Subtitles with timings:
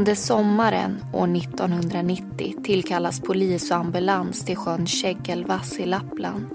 [0.00, 6.46] Under sommaren år 1990 tillkallas polis och ambulans till sjön Käggelvass i Lappland.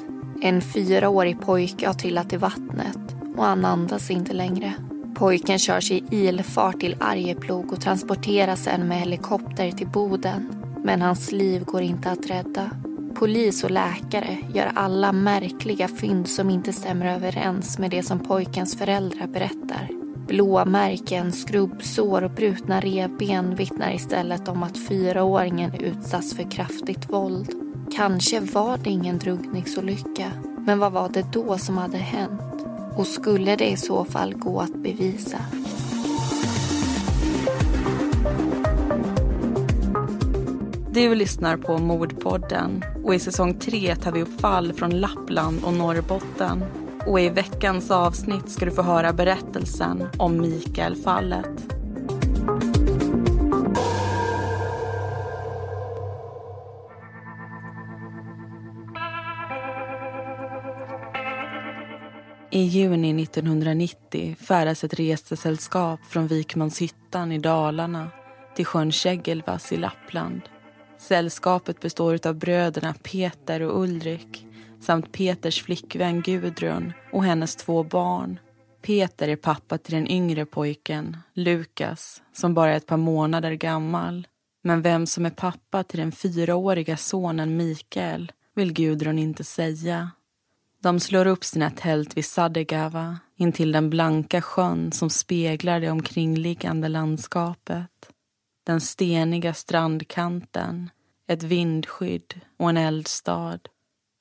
[0.41, 4.73] En fyraårig pojke har trillat i vattnet och han andas inte längre.
[5.15, 10.63] Pojken körs i ilfart till Arjeplog och transporteras sen med helikopter till Boden.
[10.83, 12.69] Men hans liv går inte att rädda.
[13.15, 18.77] Polis och läkare gör alla märkliga fynd som inte stämmer överens med det som pojkens
[18.77, 20.04] föräldrar berättar.
[20.27, 27.51] Blåmärken, skrubbsår och brutna revben vittnar istället om att fyraåringen utsatts för kraftigt våld.
[27.95, 30.31] Kanske var det ingen drunkningsolycka,
[30.65, 32.41] men vad var det då som hade hänt?
[32.97, 35.37] Och skulle det i så fall gå att bevisa?
[40.91, 45.73] Du lyssnar på Mordpodden och i säsong 3 tar vi upp fall från Lappland och
[45.73, 46.63] Norrbotten.
[47.05, 51.75] Och i veckans avsnitt ska du få höra berättelsen om Mikael-fallet.
[62.51, 68.09] I juni 1990 färdas ett resesällskap från Vikmanshyttan i Dalarna
[68.55, 70.41] till sjön Käggelvass i Lappland.
[70.97, 74.44] Sällskapet består av bröderna Peter och Ulrik
[74.85, 78.39] samt Peters flickvän Gudrun och hennes två barn.
[78.81, 84.27] Peter är pappa till den yngre pojken, Lukas, som bara är ett par månader gammal.
[84.63, 90.11] Men vem som är pappa till den fyraåriga sonen Mikael vill Gudrun inte säga.
[90.81, 96.87] De slår upp sina tält vid Sadegava intill den blanka sjön som speglar det omkringliggande
[96.87, 98.09] landskapet.
[98.65, 100.89] Den steniga strandkanten,
[101.27, 103.59] ett vindskydd och en eldstad.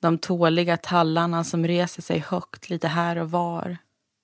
[0.04, 3.76] De tåliga tallarna som reser sig högt lite här och var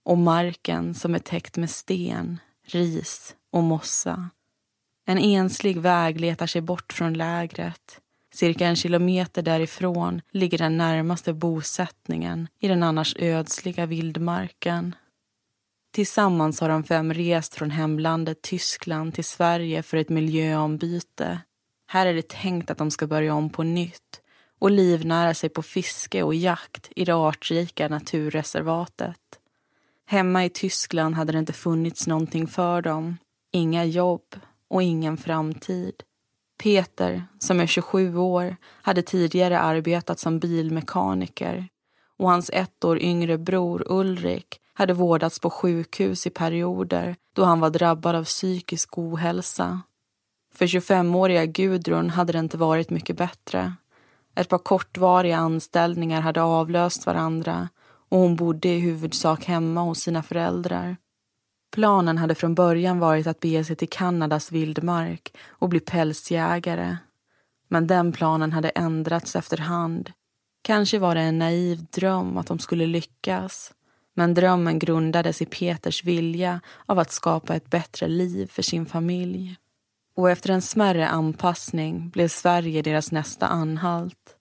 [0.04, 4.30] och marken som är täckt med sten, ris och mossa.
[5.06, 8.00] En enslig väg letar sig bort från lägret
[8.34, 14.94] Cirka en kilometer därifrån ligger den närmaste bosättningen i den annars ödsliga vildmarken.
[15.92, 21.40] Tillsammans har de fem rest från hemlandet Tyskland till Sverige för ett miljöombyte.
[21.86, 24.20] Här är det tänkt att de ska börja om på nytt
[24.60, 29.20] och livnära sig på fiske och jakt i det artrika naturreservatet.
[30.06, 33.16] Hemma i Tyskland hade det inte funnits någonting för dem.
[33.52, 34.36] Inga jobb
[34.68, 35.94] och ingen framtid.
[36.62, 41.68] Peter, som är 27 år, hade tidigare arbetat som bilmekaniker
[42.18, 47.60] och hans ett år yngre bror Ulrik hade vårdats på sjukhus i perioder då han
[47.60, 49.80] var drabbad av psykisk ohälsa.
[50.54, 53.72] För 25-åriga Gudrun hade det inte varit mycket bättre.
[54.34, 57.68] Ett par kortvariga anställningar hade avlöst varandra
[58.08, 60.96] och hon bodde i huvudsak hemma hos sina föräldrar.
[61.72, 66.96] Planen hade från början varit att bege sig till Kanadas vildmark och bli pälsjägare.
[67.68, 70.10] Men den planen hade ändrats efterhand.
[70.62, 73.72] Kanske var det en naiv dröm att de skulle lyckas.
[74.14, 79.56] Men drömmen grundades i Peters vilja av att skapa ett bättre liv för sin familj.
[80.20, 84.36] Och efter en smärre anpassning blev Sverige deras nästa anhalt.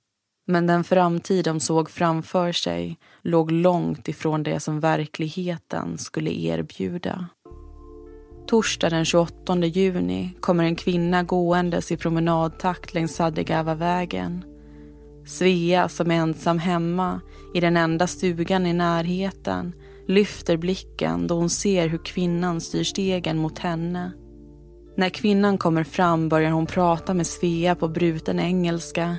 [0.48, 7.28] Men den framtid de såg framför sig låg långt ifrån det som verkligheten skulle erbjuda.
[8.48, 14.44] Torsdag den 28 juni kommer en kvinna gåendes i promenadtakt längs Saddegavavägen.
[15.26, 17.22] Svea, som är ensam hemma
[17.54, 19.74] i den enda stugan i närheten
[20.08, 24.12] lyfter blicken då hon ser hur kvinnan styr stegen mot henne.
[25.00, 29.18] När kvinnan kommer fram börjar hon prata med Svea på bruten engelska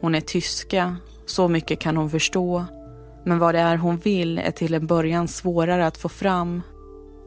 [0.00, 2.64] hon är tyska, så mycket kan hon förstå.
[3.24, 6.62] Men vad det är hon vill är till en början svårare att få fram.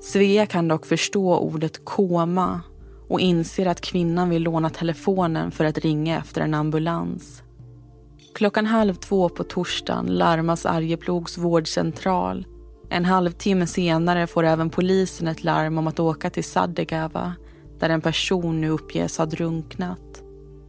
[0.02, 2.62] Svea kan dock förstå ordet koma
[3.10, 7.44] och inser att kvinnan vill låna telefonen för att ringa efter en ambulans.
[8.36, 12.46] Klockan halv två på torsdagen larmas Arjeplogs vårdcentral.
[12.90, 17.34] En halvtimme senare får även polisen ett larm om att åka till Sadegava
[17.84, 20.24] där en person nu uppges ha drunknat.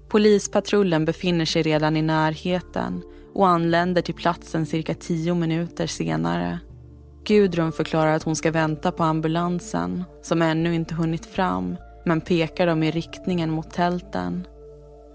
[0.08, 3.02] Polispatrullen befinner sig redan i närheten
[3.34, 6.58] och anländer till platsen cirka tio minuter senare.
[7.26, 12.66] Gudrun förklarar att hon ska vänta på ambulansen som ännu inte hunnit fram men pekar
[12.66, 14.46] dem i riktningen mot tälten.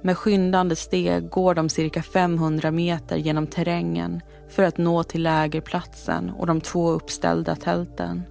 [0.04, 6.30] Med skyndande steg går de cirka 500 meter genom terrängen för att nå till lägerplatsen
[6.30, 8.24] och de två uppställda tälten.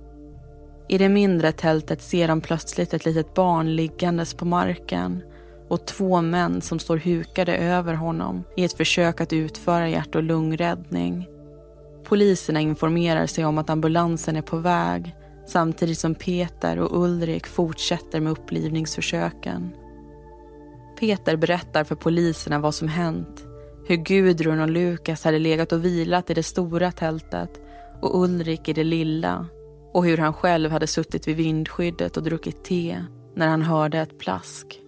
[0.89, 5.23] I det mindre tältet ser de plötsligt ett litet barn liggandes på marken
[5.69, 10.23] och två män som står hukade över honom i ett försök att utföra hjärt och
[10.23, 11.29] lungräddning.
[12.05, 15.15] Poliserna informerar sig om att ambulansen är på väg
[15.47, 19.71] samtidigt som Peter och Ulrik fortsätter med upplivningsförsöken.
[21.01, 23.45] Peter berättar för poliserna vad som hänt.
[23.87, 27.51] Hur Gudrun och Lukas hade legat och vilat i det stora tältet
[28.03, 29.47] och Ulrik i det lilla.
[29.99, 33.05] Och hur han själv hade suttit vid vindskyddet och druckit te
[33.35, 34.81] när han hörde ett plask.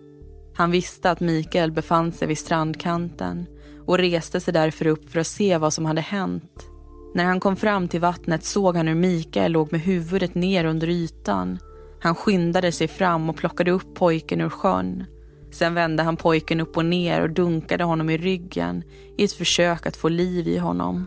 [0.54, 3.46] Han visste att Mikael befann sig vid strandkanten
[3.86, 6.68] och reste sig därför upp för att se vad som hade hänt.
[7.14, 10.88] När han kom fram till vattnet såg han hur Mikael låg med huvudet ner under
[10.88, 11.58] ytan.
[12.00, 15.04] Han skyndade sig fram och plockade upp pojken ur sjön.
[15.50, 18.84] Sen vände han pojken upp och ner och dunkade honom i ryggen
[19.18, 21.06] i ett försök att få liv i honom.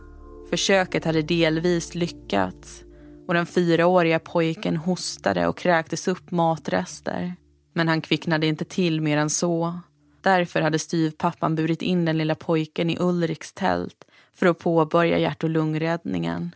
[0.50, 2.84] Försöket hade delvis lyckats
[3.28, 7.36] och den fyraåriga pojken hostade och kräktes upp matrester.
[7.74, 9.80] Men han kvicknade inte till mer än så.
[10.22, 15.44] Därför hade styvpappan burit in den lilla pojken i Ulriks tält för att påbörja hjärt
[15.44, 16.56] och lungräddningen.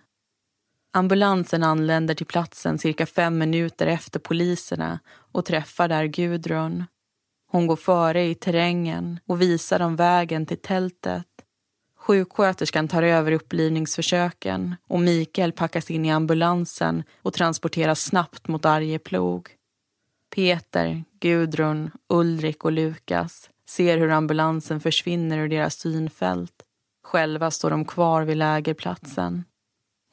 [0.94, 5.00] Ambulansen anländer till platsen cirka fem minuter efter poliserna
[5.32, 6.86] och träffar där Gudrun.
[7.52, 11.26] Hon går före i terrängen och visar dem vägen till tältet.
[12.08, 19.50] Sjuksköterskan tar över upplivningsförsöken och Mikael packas in i ambulansen och transporteras snabbt mot Arjeplog.
[20.36, 26.54] Peter, Gudrun, Ulrik och Lukas ser hur ambulansen försvinner ur deras synfält.
[27.04, 29.44] Själva står de kvar vid lägerplatsen.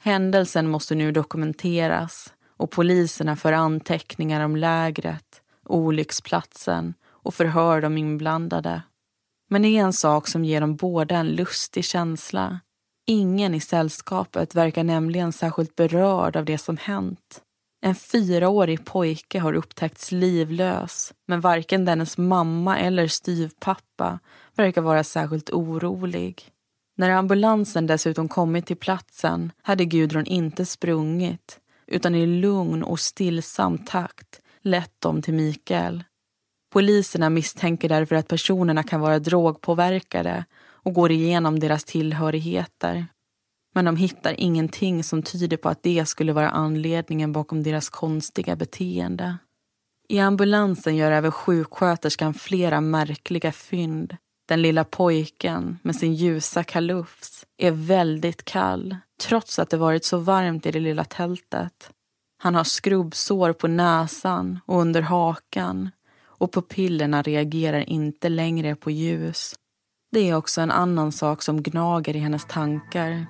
[0.01, 8.83] Händelsen måste nu dokumenteras och poliserna för anteckningar om lägret, olycksplatsen och förhör de inblandade.
[9.55, 12.61] Men det är en sak som ger dem båda en lustig känsla.
[13.07, 17.43] Ingen i sällskapet verkar nämligen särskilt berörd av det som hänt.
[17.83, 24.19] En fyraårig pojke har upptäckts livlös men varken dennes mamma eller styvpappa
[24.57, 26.49] verkar vara särskilt orolig.
[26.97, 33.79] När ambulansen dessutom kommit till platsen hade Gudrun inte sprungit utan i lugn och stillsam
[33.79, 36.05] takt lett dem till Mikael.
[36.75, 43.07] Poliserna misstänker därför att personerna kan vara drogpåverkade och går igenom deras tillhörigheter.
[43.75, 48.57] Men de hittar ingenting som tyder på att det skulle vara anledningen bakom deras konstiga
[48.57, 49.37] beteende.
[50.09, 54.17] I ambulansen gör även sjuksköterskan flera märkliga fynd.
[54.49, 60.19] Den lilla pojken med sin ljusa kalufs är väldigt kall trots att det varit så
[60.19, 61.91] varmt i det lilla tältet.
[62.43, 65.91] Han har skrubbsår på näsan och under hakan
[66.45, 69.55] och pupillerna reagerar inte längre på ljus.
[70.13, 73.27] Det är också en annan sak som gnager i hennes tankar.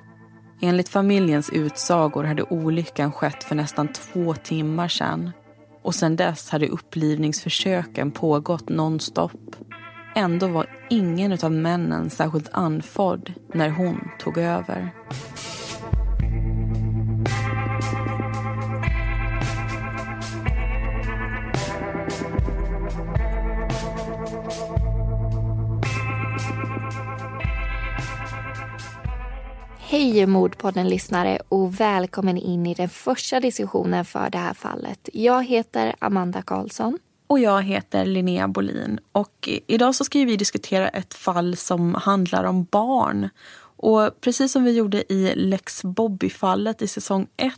[0.60, 5.30] Enligt familjens utsagor hade olyckan skett för nästan två timmar sedan
[5.82, 9.56] och sedan dess hade upplivningsförsöken pågått nonstop.
[10.16, 14.90] Ändå var ingen av männen särskilt anfodd när hon tog över.
[30.04, 35.08] Hej Mordpodden-lyssnare och välkommen in i den första diskussionen för det här fallet.
[35.12, 36.98] Jag heter Amanda Karlsson.
[37.26, 39.00] Och jag heter Linnea Bolin.
[39.12, 43.28] Och idag så ska vi diskutera ett fall som handlar om barn.
[43.76, 47.54] Och precis som vi gjorde i Lex Bobby-fallet i säsong 1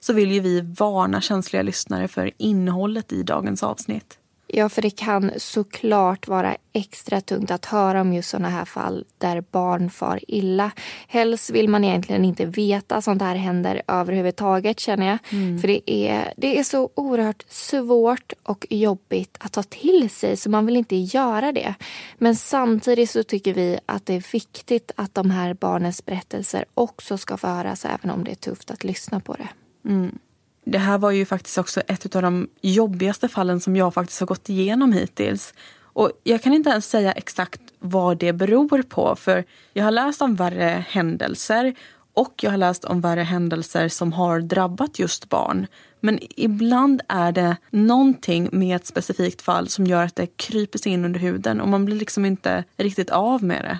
[0.00, 4.18] så vill ju vi varna känsliga lyssnare för innehållet i dagens avsnitt.
[4.46, 9.04] Ja, för det kan såklart vara extra tungt att höra om just sådana här fall
[9.18, 10.70] där barn far illa.
[11.08, 15.18] Helst vill man egentligen inte veta sånt här händer överhuvudtaget känner jag.
[15.30, 15.58] Mm.
[15.58, 20.50] För det är, det är så oerhört svårt och jobbigt att ta till sig så
[20.50, 21.74] man vill inte göra det.
[22.18, 27.18] Men samtidigt så tycker vi att det är viktigt att de här barnens berättelser också
[27.18, 29.48] ska få höras även om det är tufft att lyssna på det.
[29.88, 30.18] Mm.
[30.64, 34.26] Det här var ju faktiskt också ett av de jobbigaste fallen som jag faktiskt har
[34.26, 35.54] gått igenom hittills.
[35.82, 40.22] Och jag kan inte ens säga exakt vad det beror på för jag har läst
[40.22, 41.74] om värre händelser
[42.14, 45.66] och jag har läst om värre händelser som har drabbat just barn.
[46.00, 50.92] Men ibland är det någonting med ett specifikt fall som gör att det kryper sig
[50.92, 53.78] in under huden och man blir liksom inte riktigt av med det.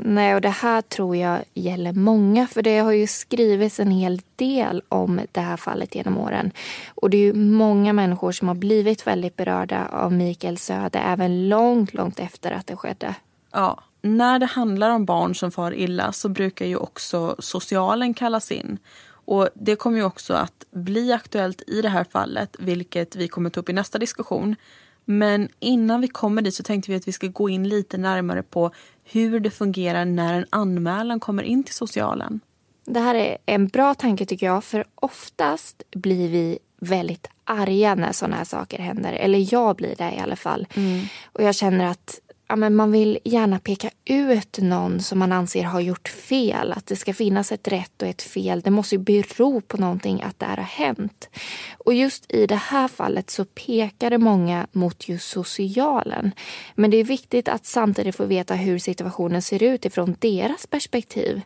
[0.00, 4.20] Nej, och det här tror jag gäller många för det har ju skrivits en hel
[4.36, 6.52] del om det här fallet genom åren.
[6.94, 11.48] Och det är ju många människor som har blivit väldigt berörda av Mikaels öde även
[11.48, 13.14] långt, långt efter att det skedde.
[13.52, 18.52] Ja, när det handlar om barn som far illa så brukar ju också socialen kallas
[18.52, 18.78] in.
[19.10, 23.50] Och Det kommer ju också att bli aktuellt i det här fallet, vilket vi kommer
[23.50, 24.56] ta upp i nästa diskussion.
[25.04, 28.42] Men innan vi kommer dit så tänkte vi att vi ska gå in lite närmare
[28.42, 28.70] på
[29.10, 32.40] hur det fungerar när en anmälan kommer in till socialen.
[32.84, 38.12] Det här är en bra tanke tycker jag, för oftast blir vi väldigt arga när
[38.12, 39.12] sådana här saker händer.
[39.12, 40.66] Eller jag blir det i alla fall.
[40.74, 41.04] Mm.
[41.32, 45.64] Och jag känner att ja, men man vill gärna peka ut någon som man anser
[45.64, 46.72] har gjort fel.
[46.72, 48.60] Att det ska finnas ett rätt och ett fel.
[48.60, 51.28] Det måste ju bero på någonting att det här har hänt.
[51.78, 56.32] Och just i det här fallet så pekar det många mot just socialen.
[56.74, 61.42] Men det är viktigt att samtidigt få veta hur situationen ser ut ifrån deras perspektiv.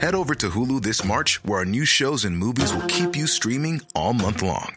[0.00, 3.26] Head over to Hulu this March where our new shows and movies will keep you
[3.26, 4.76] streaming all month long.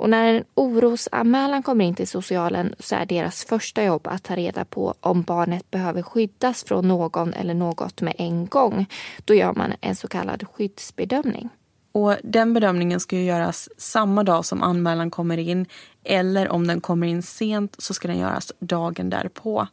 [0.00, 4.36] Och när en orosanmälan kommer in till socialen så är deras första jobb att ta
[4.36, 8.86] reda på om barnet behöver skyddas från någon eller något med en gång.
[9.24, 11.48] Då gör man en så kallad skyddsbedömning.
[11.92, 15.66] Och Den bedömningen ska göras samma dag som anmälan kommer in
[16.04, 19.66] eller om den kommer in sent så ska den göras dagen därpå.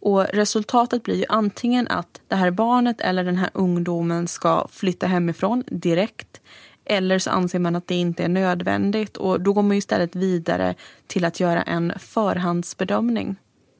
[0.00, 5.06] Och Resultatet blir ju antingen att det här barnet eller den här ungdomen ska flytta
[5.06, 6.40] hemifrån direkt
[6.90, 10.74] eller så anser man att det inte är nödvändigt och då går man istället vidare
[11.06, 13.36] till att göra en förhandsbedömning.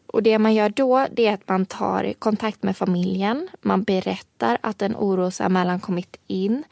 [0.07, 3.49] Och det man gör då det är att man tar kontakt med familjen.
[3.63, 6.65] Man berättar att en orosanmälan kommit in.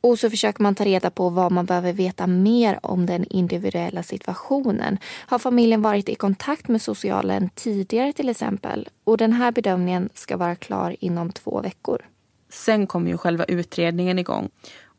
[0.00, 4.02] Och så försöker man ta reda på vad man behöver veta mer om den individuella
[4.02, 4.98] situationen.
[5.26, 8.88] Har familjen varit i kontakt med socialen tidigare till exempel?
[9.04, 12.02] Och den här bedömningen ska vara klar inom två veckor.
[12.48, 14.48] Sen kommer ju själva utredningen igång.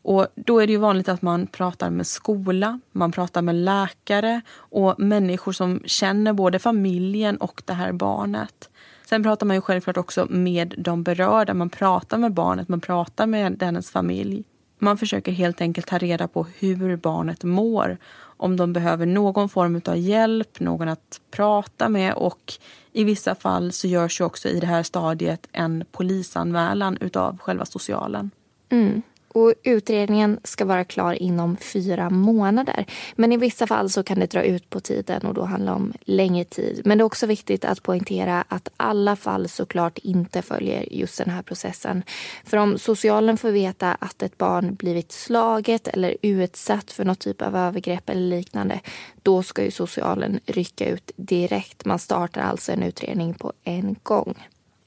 [0.01, 4.41] Och då är det ju vanligt att man pratar med skola, man pratar med läkare
[4.56, 8.70] och människor som känner både familjen och det här barnet.
[9.06, 11.53] Sen pratar man ju självklart också med de berörda.
[11.53, 14.44] Man pratar med barnet, man pratar med dennes familj.
[14.79, 17.98] Man försöker helt enkelt ta reda på hur barnet mår.
[18.22, 22.53] Om de behöver någon form av hjälp, någon att prata med och
[22.91, 27.65] i vissa fall så görs ju också i det här stadiet en polisanmälan utav själva
[27.65, 28.32] socialen.
[28.70, 29.01] Mm.
[29.33, 32.86] Och utredningen ska vara klar inom fyra månader.
[33.15, 35.93] Men i vissa fall så kan det dra ut på tiden och då handla om
[36.01, 36.81] längre tid.
[36.86, 41.29] Men det är också viktigt att poängtera att alla fall såklart inte följer just den
[41.29, 42.03] här processen.
[42.43, 47.41] För om socialen får veta att ett barn blivit slaget eller utsatt för något typ
[47.41, 48.79] av övergrepp eller liknande,
[49.24, 51.86] då ska ju socialen rycka ut direkt.
[51.86, 54.36] Man startar alltså en utredning på en gång.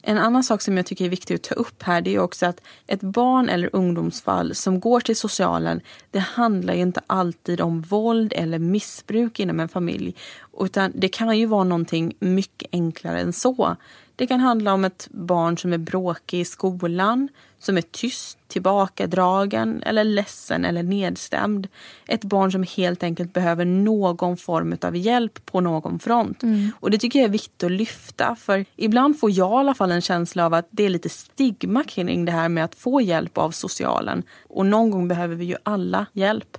[0.03, 2.47] En annan sak som jag tycker är viktig att ta upp här det är också
[2.47, 5.81] att ett barn eller ungdomsfall som går till socialen
[6.11, 10.15] det handlar ju inte alltid om våld eller missbruk inom en familj.
[10.61, 13.77] Utan det kan ju vara någonting mycket enklare än så.
[14.17, 17.29] Det kan handla om ett barn som är bråkig i skolan,
[17.59, 21.69] som är tyst, tillbakadragen eller ledsen eller nedstämd.
[22.07, 26.43] Ett barn som helt enkelt behöver någon form av hjälp på någon front.
[26.43, 26.73] Mm.
[26.81, 29.93] Och det tycker jag är viktigt att lyfta för ibland får jag i alla fall
[29.93, 33.39] en känsla av att det är lite stigma kring det här med att få hjälp
[33.39, 34.23] av socialen.
[34.49, 36.59] Och någon gång behöver vi ju alla hjälp.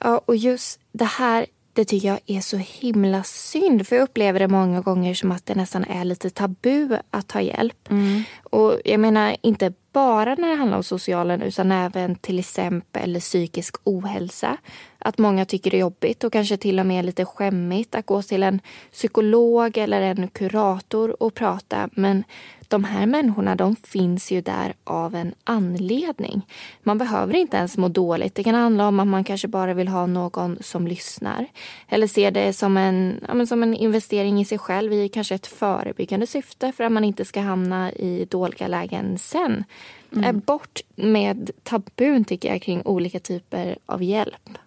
[0.00, 1.46] Ja, och just det här
[1.78, 3.86] det tycker jag är så himla synd.
[3.86, 7.40] För jag upplever det många gånger som att det nästan är lite tabu att ta
[7.40, 7.90] hjälp.
[7.90, 8.22] Mm.
[8.42, 13.76] Och jag menar inte bara när det handlar om socialen utan även till exempel psykisk
[13.84, 14.56] ohälsa.
[14.98, 18.22] Att många tycker det är jobbigt och kanske till och med lite skämmigt att gå
[18.22, 18.60] till en
[18.92, 21.88] psykolog eller en kurator och prata.
[21.92, 22.24] Men
[22.68, 26.46] de här människorna de finns ju där av en anledning.
[26.82, 28.34] Man behöver inte ens må dåligt.
[28.34, 31.46] Det kan handla om att man kanske bara vill ha någon som lyssnar.
[31.88, 35.46] Eller ser det som en, ja, som en investering i sig själv i kanske ett
[35.46, 39.64] förebyggande syfte för att man inte ska hamna i dåliga lägen sen.
[40.12, 40.40] Mm.
[40.40, 44.58] Bort med tabun tycker jag kring olika typer av hjälp.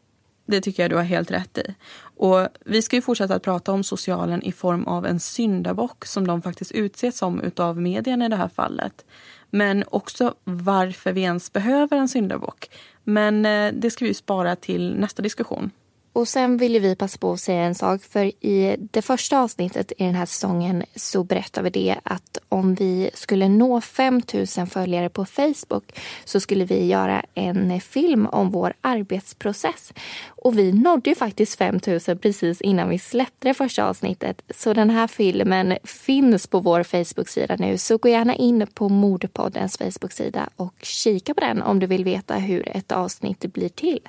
[0.46, 1.76] Det tycker jag du har helt rätt i.
[2.22, 6.28] Och vi ska ju fortsätta att prata om socialen i form av en syndabock som
[6.28, 9.06] de faktiskt utses som utav medierna i det här fallet.
[9.50, 12.70] Men också varför vi ens behöver en syndabock.
[13.04, 15.72] Men eh, det ska vi spara till nästa diskussion.
[16.14, 18.02] Och sen vill vi passa på att säga en sak.
[18.04, 22.76] För i det första avsnittet i den här säsongen så berättar vi det att om
[22.76, 28.74] vi skulle nå 5000 följare på Facebook så skulle vi göra en film om vår
[28.82, 29.94] arbetsprocess.
[30.28, 34.42] Och vi nådde ju faktiskt 5000 precis innan vi släppte det första avsnittet.
[34.50, 37.78] Så den här filmen finns på vår Facebook-sida nu.
[37.78, 42.36] Så gå gärna in på Mordpoddens Facebook-sida och kika på den om du vill veta
[42.36, 44.00] hur ett avsnitt blir till.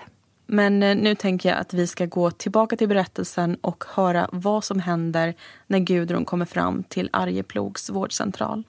[0.46, 4.64] Men eh, nu tänker jag att vi ska gå tillbaka till berättelsen och höra vad
[4.64, 5.34] som händer
[5.66, 8.64] när Gudrun kommer fram till Arjeplogs vårdcentral.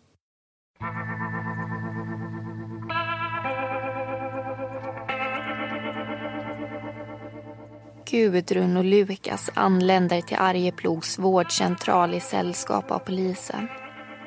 [8.13, 13.67] Gudrun och Lukas anländer till Arjeplogs vårdcentral i sällskap av polisen.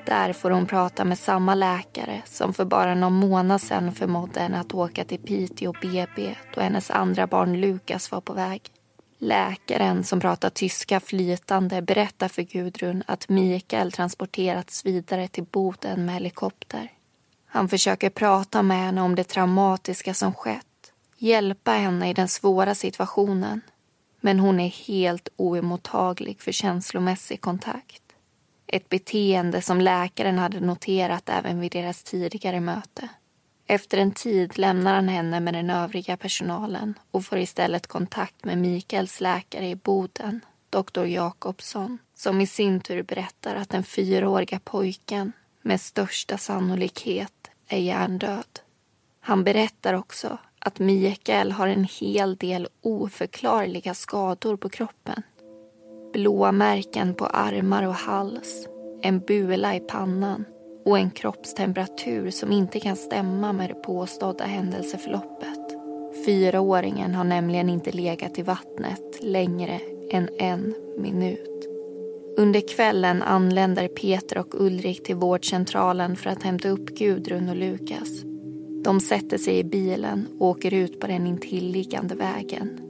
[0.07, 4.61] Där får hon prata med samma läkare som för bara någon månad sedan förmådde henne
[4.61, 8.63] att åka till Piteå BB då hennes andra barn Lukas var på väg.
[9.19, 16.15] Läkaren som pratar tyska flytande berättar för Gudrun att Mikael transporterats vidare till Boden med
[16.15, 16.93] helikopter.
[17.47, 22.75] Han försöker prata med henne om det traumatiska som skett, hjälpa henne i den svåra
[22.75, 23.61] situationen.
[24.21, 28.03] Men hon är helt oemottaglig för känslomässig kontakt.
[28.67, 33.09] Ett beteende som läkaren hade noterat även vid deras tidigare möte.
[33.67, 38.59] Efter en tid lämnar han henne med den övriga personalen och får istället kontakt med
[38.59, 45.33] Mikaels läkare i Boden, doktor Jakobsson som i sin tur berättar att den fyraåriga pojken
[45.63, 48.61] med största sannolikhet är hjärndöd.
[49.21, 55.23] Han berättar också att Mikael har en hel del oförklarliga skador på kroppen
[56.17, 58.69] blåmärken på armar och hals,
[59.03, 60.45] en bula i pannan
[60.85, 65.77] och en kroppstemperatur som inte kan stämma med det påstådda händelseförloppet.
[66.27, 69.81] Fyraåringen har nämligen inte legat i vattnet längre
[70.11, 71.69] än en minut.
[72.37, 78.09] Under kvällen anländer Peter och Ulrik till vårdcentralen för att hämta upp Gudrun och Lukas.
[78.85, 82.86] De sätter sig i bilen och åker ut på den intilliggande vägen.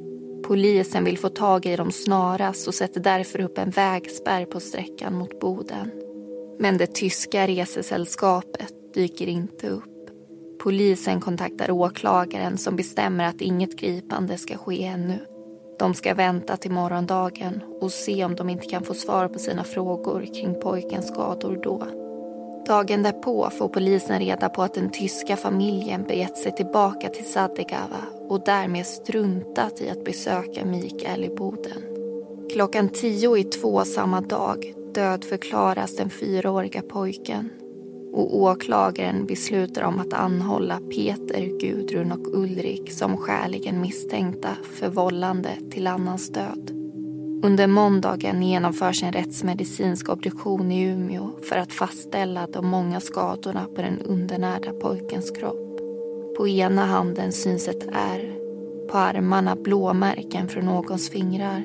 [0.47, 5.15] Polisen vill få tag i dem snarast och sätter därför upp en vägspärr på sträckan
[5.15, 5.91] mot Boden.
[6.59, 10.11] Men det tyska resesällskapet dyker inte upp.
[10.63, 15.19] Polisen kontaktar åklagaren som bestämmer att inget gripande ska ske ännu.
[15.79, 19.65] De ska vänta till morgondagen och se om de inte kan få svar på sina
[19.65, 21.87] frågor kring pojkens skador då.
[22.67, 28.16] Dagen därpå får polisen reda på att den tyska familjen begett sig tillbaka till Sadegava
[28.29, 31.83] och därmed struntat i att besöka Mikael i Boden.
[32.53, 37.51] Klockan tio i två samma dag dödförklaras den fyraåriga pojken
[38.13, 45.51] och åklagaren beslutar om att anhålla Peter, Gudrun och Ulrik som skäligen misstänkta för vållande
[45.71, 46.71] till annans död.
[47.43, 53.83] Under måndagen genomförs en rättsmedicinsk obduktion i Umeå för att fastställa de många skadorna på
[53.83, 55.66] den undernärda pojkens kropp.
[56.37, 58.37] På ena handen syns ett ärr,
[58.89, 61.63] på armarna blåmärken från någons fingrar.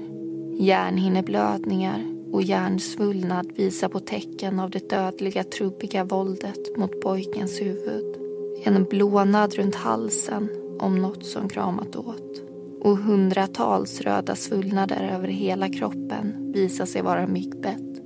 [0.59, 8.15] Hjärnhinneblödningar och hjärnsvullnad visar på tecken av det dödliga trubbiga våldet mot pojkens huvud.
[8.63, 12.41] En blånad runt halsen om något som kramat åt
[12.81, 18.03] och hundratals röda svullnader över hela kroppen visar sig vara myggbett.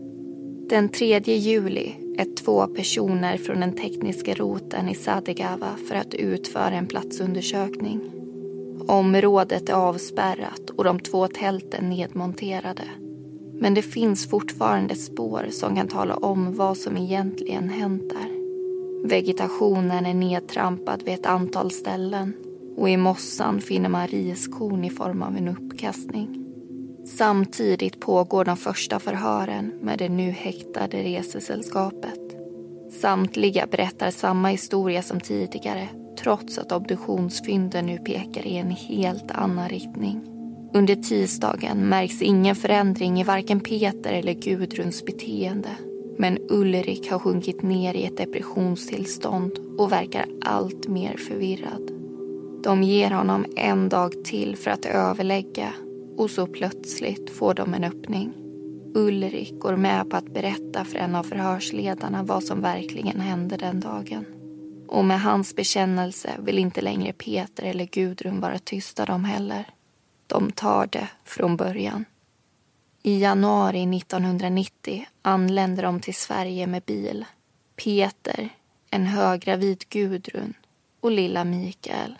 [0.70, 6.72] Den 3 juli är två personer från den tekniska roten i Sadigava för att utföra
[6.72, 8.02] en platsundersökning.
[8.88, 12.84] Området är avspärrat och de två tälten nedmonterade.
[13.60, 18.36] Men det finns fortfarande spår som kan tala om vad som egentligen hänt där.
[19.08, 22.34] Vegetationen är nedtrampad vid ett antal ställen
[22.78, 26.45] och i mossan finner man riskorn i form av en uppkastning.
[27.06, 32.20] Samtidigt pågår de första förhören med det nu häktade resesällskapet.
[33.02, 35.88] Samtliga berättar samma historia som tidigare
[36.20, 40.22] trots att obduktionsfynden nu pekar i en helt annan riktning.
[40.74, 45.70] Under tisdagen märks ingen förändring i varken Peter eller Gudruns beteende.
[46.18, 51.92] Men Ulrik har sjunkit ner i ett depressionstillstånd och verkar allt mer förvirrad.
[52.64, 55.74] De ger honom en dag till för att överlägga
[56.18, 58.34] och så plötsligt får de en öppning.
[58.94, 63.80] Ulrik går med på att berätta för en av förhörsledarna vad som verkligen hände den
[63.80, 64.26] dagen.
[64.88, 69.70] Och med hans bekännelse vill inte längre Peter eller Gudrun vara tysta de heller.
[70.28, 72.06] De tar det från början.
[73.04, 77.26] I januari 1990 anländer de till Sverige med bil.
[77.76, 78.50] Peter,
[78.90, 80.54] en höggravid Gudrun
[81.00, 82.16] och lilla Mikael.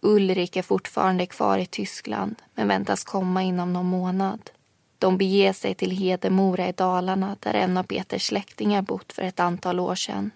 [0.00, 4.50] Ulrik är fortfarande kvar i Tyskland men väntas komma inom någon månad.
[4.98, 9.40] De beger sig till Hedemora i Dalarna där en av Peters släktingar bott för ett
[9.40, 10.30] antal år sedan.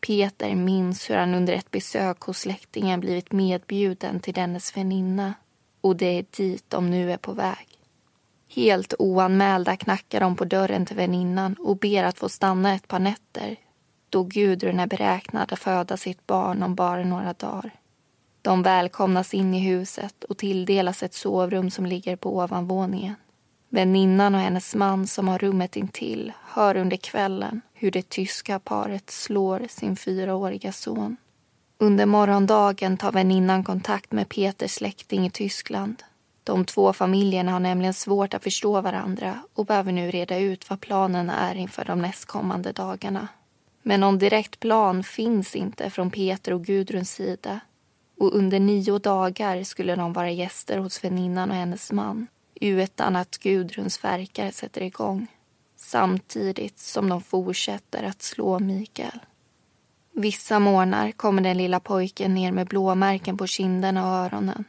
[0.00, 5.34] Peter minns hur han under ett besök hos släktingen blivit medbjuden till dennes väninna
[5.80, 7.66] och det är dit de nu är på väg.
[8.48, 12.98] Helt oanmälda knackar de på dörren till väninnan och ber att få stanna ett par
[12.98, 13.56] nätter
[14.08, 17.79] då Gudrun är beräknad att föda sitt barn om bara några dagar.
[18.42, 23.14] De välkomnas in i huset och tilldelas ett sovrum som ligger på ovanvåningen.
[23.68, 29.10] Väninnan och hennes man som har rummet intill hör under kvällen hur det tyska paret
[29.10, 31.16] slår sin fyraåriga son.
[31.78, 36.02] Under morgondagen tar väninnan kontakt med Peters släkting i Tyskland.
[36.44, 40.80] De två familjerna har nämligen svårt att förstå varandra och behöver nu reda ut vad
[40.80, 43.28] planen är inför de nästkommande dagarna.
[43.82, 47.60] Men någon direkt plan finns inte från Peter och Gudruns sida.
[48.20, 52.26] Och under nio dagar skulle de vara gäster hos väninnan och hennes man
[52.60, 55.26] utan att Gudruns verkar sätter igång
[55.76, 59.20] samtidigt som de fortsätter att slå Mikael.
[60.12, 64.64] Vissa morgnar kommer den lilla pojken ner med blåmärken på kinderna och öronen.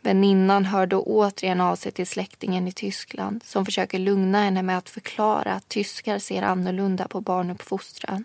[0.00, 4.78] Väninnan hör då återigen av sig till släktingen i Tyskland som försöker lugna henne med
[4.78, 8.24] att förklara att tyskar ser annorlunda på barnuppfostran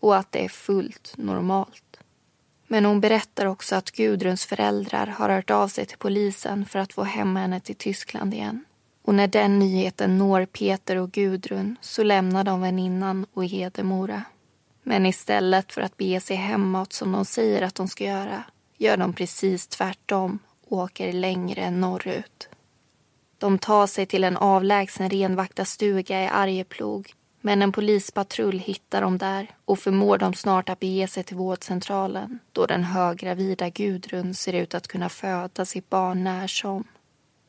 [0.00, 1.85] och att det är fullt normalt.
[2.66, 6.92] Men hon berättar också att Gudruns föräldrar har hört av sig till polisen för att
[6.92, 8.64] få hem henne till Tyskland igen.
[9.02, 14.22] Och när den nyheten når Peter och Gudrun så lämnar de väninnan och Hedemora.
[14.82, 18.44] Men istället för att bege sig hemåt som de säger att de ska göra
[18.78, 22.48] gör de precis tvärtom och åker längre norrut.
[23.38, 27.14] De tar sig till en avlägsen renvaktarstuga i Arjeplog
[27.46, 32.38] men en polispatrull hittar dem där och förmår dem snart att bege sig till vårdcentralen
[32.52, 36.84] då den höggravida Gudrun ser ut att kunna föda sitt barn när som.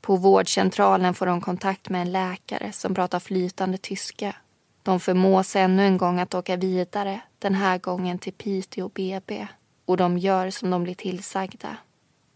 [0.01, 4.35] På vårdcentralen får de kontakt med en läkare som pratar flytande tyska.
[4.83, 9.47] De förmås ännu en gång att åka vidare, den här gången till Piteå BB.
[9.85, 11.77] Och de gör som de blir tillsagda.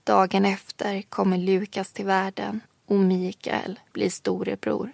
[0.04, 4.92] Dagen efter kommer Lukas till världen och Mikael blir storebror.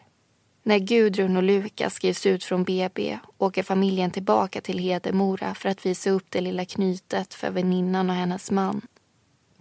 [0.68, 5.86] När Gudrun och Lukas skrivs ut från BB åker familjen tillbaka till Hedemora för att
[5.86, 8.82] visa upp det lilla knytet för väninnan och hennes man.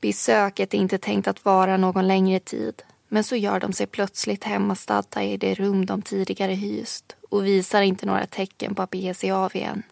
[0.00, 4.44] Besöket är inte tänkt att vara någon längre tid men så gör de sig plötsligt
[4.44, 9.14] hemmastadda i det rum de tidigare hyst och visar inte några tecken på att bege
[9.14, 9.82] sig av igen.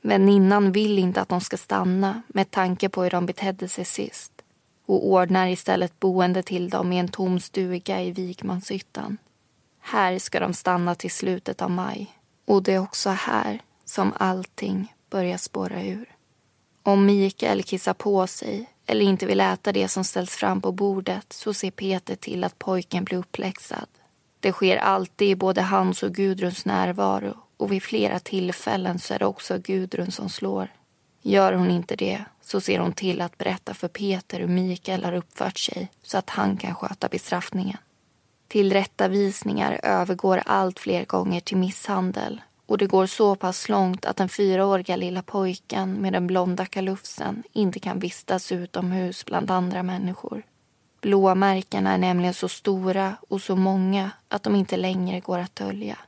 [0.00, 4.32] Väninnan vill inte att de ska stanna med tanke på hur de betedde sig sist
[4.86, 9.18] och ordnar istället boende till dem i en tom stuga i Vikmanshyttan.
[9.80, 12.16] Här ska de stanna till slutet av maj.
[12.46, 16.16] Och det är också här som allting börjar spåra ur.
[16.82, 21.32] Om Mikael kissar på sig eller inte vill äta det som ställs fram på bordet
[21.32, 23.86] så ser Peter till att pojken blir uppläxad.
[24.40, 29.18] Det sker alltid i både hans och Gudruns närvaro och vid flera tillfällen så är
[29.18, 30.68] det också Gudrun som slår.
[31.22, 35.12] Gör hon inte det så ser hon till att berätta för Peter hur Mikael har
[35.12, 37.76] uppfört sig så att han kan sköta bestraffningen.
[38.50, 44.28] Tillrättavisningar övergår allt fler gånger till misshandel och det går så pass långt att den
[44.28, 50.42] fyraåriga lilla pojken med den blonda kalufsen inte kan vistas utomhus bland andra människor.
[51.00, 55.98] Blåmärkena är nämligen så stora och så många att de inte längre går att dölja.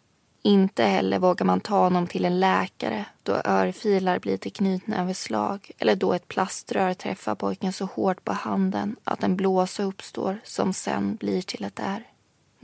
[0.42, 5.96] Inte heller vågar man ta honom till en läkare då örfilar blir till knytnäveslag eller
[5.96, 11.16] då ett plaströr träffar pojken så hårt på handen att en blåsa uppstår som sen
[11.16, 12.06] blir till ett ärr.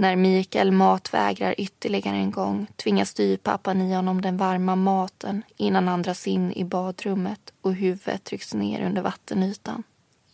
[0.00, 6.02] När Mikael matvägrar ytterligare en gång tvingas styvpappan i honom den varma maten innan han
[6.02, 9.82] dras in i badrummet och huvudet trycks ner under vattenytan.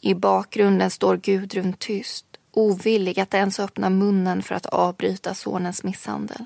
[0.01, 6.45] I bakgrunden står Gudrun tyst, ovillig att ens öppna munnen för att avbryta sonens misshandel.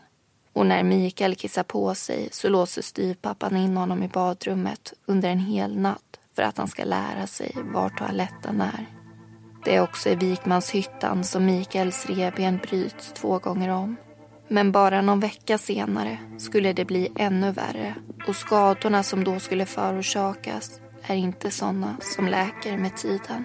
[0.52, 5.40] Och när Mikael kissar på sig så låser styvpappan in honom i badrummet under en
[5.40, 8.97] hel natt för att han ska lära sig var toaletten är.
[9.68, 13.96] Det är också i Vikmanshyttan som Mikaels reben bryts två gånger om.
[14.48, 17.94] Men bara någon vecka senare skulle det bli ännu värre
[18.28, 23.44] och skadorna som då skulle förorsakas är inte sådana som läker med tiden.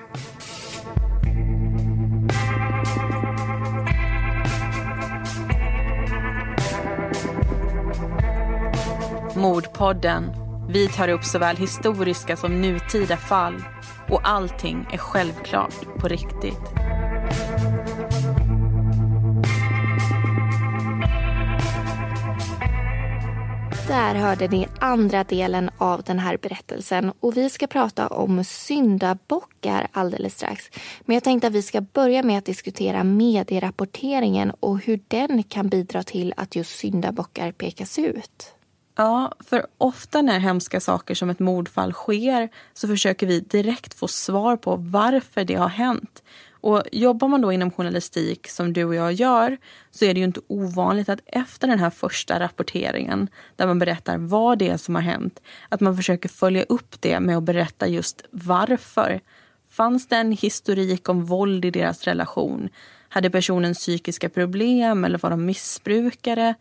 [9.36, 10.32] Mordpodden.
[10.70, 13.64] Vi tar upp såväl historiska som nutida fall
[14.14, 16.60] och allting är självklart på riktigt.
[23.88, 29.88] Där hörde ni andra delen av den här berättelsen och vi ska prata om syndabockar
[29.92, 30.70] alldeles strax.
[31.06, 35.70] Men jag tänkte att vi ska börja med att diskutera medierapporteringen och hur den kan
[35.70, 38.56] bidra till att just syndabockar pekas ut.
[38.96, 44.08] Ja, för ofta när hemska saker som ett mordfall sker så försöker vi direkt få
[44.08, 46.24] svar på varför det har hänt.
[46.64, 49.58] Och Jobbar man då inom journalistik som du och jag gör
[49.92, 54.18] så är det ju inte ovanligt att efter den här första rapporteringen där man berättar
[54.18, 57.88] vad det är som har hänt att man försöker följa upp det med att berätta
[57.88, 59.22] just varför.
[59.70, 62.70] Fanns det en historik om våld i deras relation?
[63.10, 66.56] Hade personen psykiska problem eller var de missbrukare?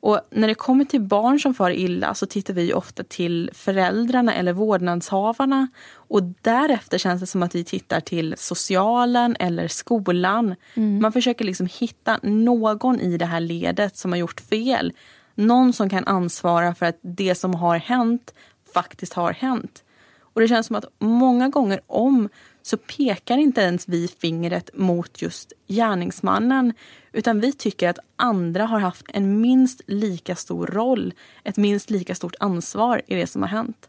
[0.00, 4.34] Och när det kommer till barn som far illa så tittar vi ofta till föräldrarna
[4.34, 5.68] eller vårdnadshavarna.
[5.94, 10.54] Och därefter känns det som att vi tittar till socialen eller skolan.
[10.74, 11.02] Mm.
[11.02, 14.92] Man försöker liksom hitta någon i det här ledet som har gjort fel.
[15.34, 18.34] Någon som kan ansvara för att det som har hänt
[18.74, 19.84] faktiskt har hänt.
[20.32, 22.28] Och det känns som att många gånger om
[22.62, 26.72] så pekar inte ens vi fingret mot just gärningsmannen
[27.12, 32.14] utan vi tycker att andra har haft en minst lika stor roll, ett minst lika
[32.14, 33.88] stort ansvar i det som har hänt.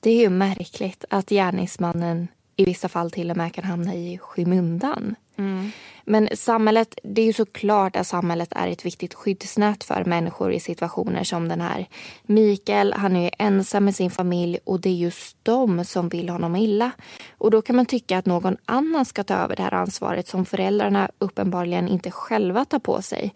[0.00, 4.18] Det är ju märkligt att gärningsmannen i vissa fall till och med kan hamna i
[4.18, 5.14] skymundan.
[5.40, 5.70] Mm.
[6.04, 10.60] Men samhället, det är ju såklart att samhället är ett viktigt skyddsnät för människor i
[10.60, 11.86] situationer som den här.
[12.22, 16.28] Mikael, han är ju ensam med sin familj och det är just de som vill
[16.28, 16.90] honom illa.
[17.38, 20.46] Och då kan man tycka att någon annan ska ta över det här ansvaret som
[20.46, 23.32] föräldrarna uppenbarligen inte själva tar på sig.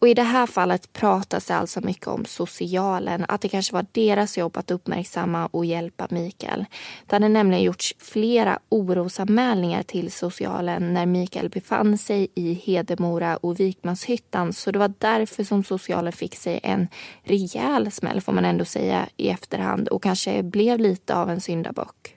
[0.00, 3.86] Och i det här fallet pratas det alltså mycket om socialen, att det kanske var
[3.92, 6.64] deras jobb att uppmärksamma och hjälpa Mikael.
[7.06, 13.60] Det hade nämligen gjorts flera orosanmälningar till socialen när Mikael befann sig i Hedemora och
[13.60, 16.88] Vikmanshyttan så det var därför som socialen fick sig en
[17.22, 22.16] rejäl smäll får man ändå säga i efterhand och kanske blev lite av en syndabock.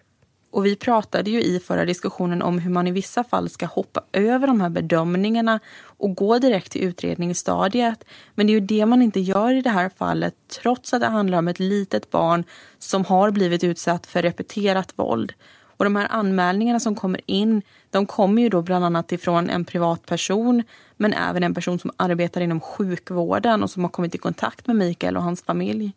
[0.51, 4.01] Och vi pratade ju i förra diskussionen om hur man i vissa fall ska hoppa
[4.13, 8.03] över de här bedömningarna och gå direkt till utredningsstadiet.
[8.35, 11.07] Men det är ju det man inte gör i det här fallet trots att det
[11.07, 12.43] handlar om ett litet barn
[12.79, 15.33] som har blivit utsatt för repeterat våld.
[15.77, 19.65] Och de här anmälningarna som kommer in, de kommer ju då bland annat ifrån en
[19.65, 20.63] privatperson
[20.97, 24.75] men även en person som arbetar inom sjukvården och som har kommit i kontakt med
[24.75, 25.93] Mikael och hans familj.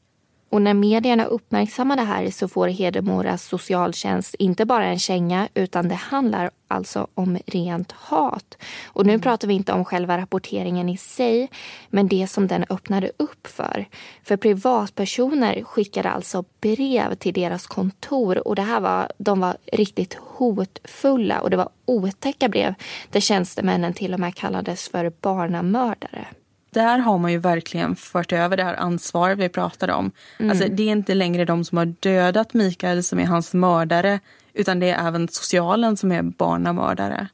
[0.50, 5.88] Och när medierna uppmärksammar det här så får Hedemoras socialtjänst inte bara en känga utan
[5.88, 8.58] det handlar alltså om rent hat.
[8.86, 9.20] Och nu mm.
[9.20, 11.48] pratar vi inte om själva rapporteringen i sig
[11.88, 13.88] men det som den öppnade upp för.
[14.22, 20.14] För privatpersoner skickade alltså brev till deras kontor och det här var, de var riktigt
[20.14, 22.74] hotfulla och det var otäcka brev
[23.10, 26.26] där tjänstemännen till och med kallades för barnamördare
[26.70, 30.10] där har man ju verkligen fört över det här ansvaret vi pratade om.
[30.38, 30.50] Mm.
[30.50, 34.20] Alltså, det är inte längre de som har dödat Mikael som är hans mördare
[34.54, 37.28] utan det är även socialen som är barnamördare.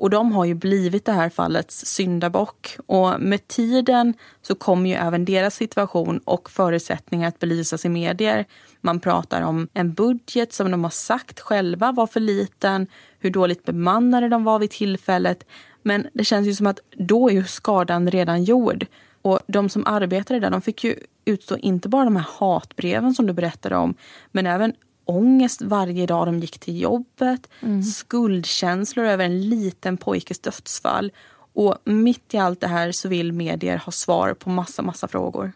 [0.00, 2.76] Och de har ju blivit det här fallets syndabock.
[2.86, 8.44] Och med tiden så kommer ju även deras situation och förutsättningar att belysas i medier.
[8.80, 12.86] Man pratar om en budget som de har sagt själva var för liten,
[13.18, 15.46] hur dåligt bemannade de var vid tillfället.
[15.82, 18.86] Men det känns ju som att då är ju skadan redan gjord.
[19.22, 23.26] Och de som arbetade där de fick ju utstå inte bara de här hatbreven som
[23.26, 23.94] du berättade om
[24.32, 24.72] men även
[25.04, 27.82] ångest varje dag de gick till jobbet, mm.
[27.82, 31.12] skuldkänslor över en liten pojkes dödsfall.
[31.52, 35.52] Och mitt i allt det här så vill medier ha svar på massa, massa frågor.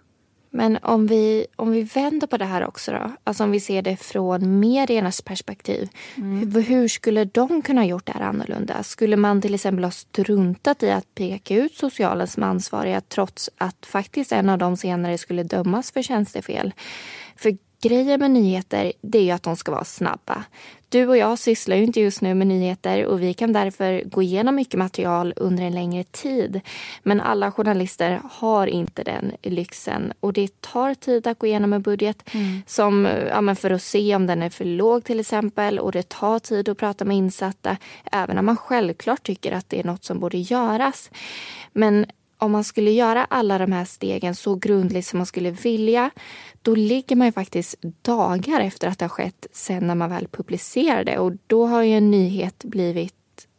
[0.56, 3.82] Men om vi, om vi vänder på det här också då, alltså om vi ser
[3.82, 5.88] det från mediernas perspektiv.
[6.16, 6.52] Mm.
[6.52, 8.82] Hur, hur, skulle de kunna ha gjort det här annorlunda?
[8.82, 13.86] Skulle man till exempel ha struntat i att peka ut socialen som ansvariga trots att
[13.86, 16.72] faktiskt en av dem senare skulle dömas för tjänstefel?
[17.36, 17.56] För
[17.88, 20.44] grejen med nyheter det är ju att de ska vara snabba.
[20.88, 24.22] Du och jag sysslar ju inte just nu med nyheter och vi kan därför gå
[24.22, 26.60] igenom mycket material under en längre tid.
[27.02, 31.82] Men alla journalister har inte den lyxen och det tar tid att gå igenom en
[31.82, 32.62] budget mm.
[32.66, 36.38] som, ja, för att se om den är för låg till exempel och det tar
[36.38, 37.76] tid att prata med insatta
[38.12, 41.10] även om man självklart tycker att det är något som borde göras.
[41.72, 42.06] Men
[42.44, 46.10] om man skulle göra alla de här stegen så grundligt som man skulle vilja
[46.62, 50.28] då ligger man ju faktiskt dagar efter att det har skett sen när man väl
[50.28, 51.18] publicerade.
[51.18, 53.14] Och då har ju en nyhet blivit